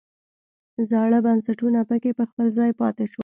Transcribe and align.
زاړه 0.89 1.19
بنسټونه 1.25 1.79
پکې 1.89 2.11
په 2.17 2.23
خپل 2.29 2.47
ځای 2.57 2.71
پاتې 2.79 3.05
شول. 3.11 3.19